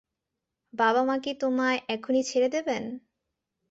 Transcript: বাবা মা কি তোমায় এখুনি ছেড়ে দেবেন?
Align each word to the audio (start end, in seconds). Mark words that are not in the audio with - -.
বাবা 0.73 1.01
মা 1.03 1.15
কি 1.23 1.31
তোমায় 1.41 1.79
এখুনি 1.87 2.21
ছেড়ে 2.23 2.49
দেবেন? 2.55 2.83